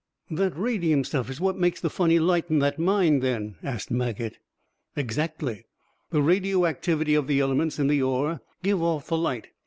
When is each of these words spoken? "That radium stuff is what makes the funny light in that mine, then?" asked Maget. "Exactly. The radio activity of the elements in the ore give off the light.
"That 0.31 0.57
radium 0.57 1.03
stuff 1.03 1.29
is 1.29 1.39
what 1.39 1.59
makes 1.59 1.79
the 1.79 1.87
funny 1.87 2.17
light 2.17 2.49
in 2.49 2.57
that 2.57 2.79
mine, 2.79 3.19
then?" 3.19 3.57
asked 3.61 3.91
Maget. 3.91 4.39
"Exactly. 4.95 5.67
The 6.09 6.23
radio 6.23 6.65
activity 6.65 7.13
of 7.13 7.27
the 7.27 7.39
elements 7.39 7.77
in 7.77 7.85
the 7.85 8.01
ore 8.01 8.41
give 8.63 8.81
off 8.81 9.05
the 9.09 9.17
light. 9.19 9.49